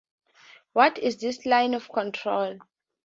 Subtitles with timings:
[0.73, 2.57] What is this 'line of control'?